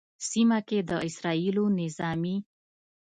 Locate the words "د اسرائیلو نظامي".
0.89-2.35